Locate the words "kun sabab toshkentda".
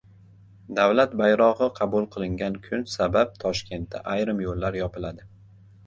2.65-4.05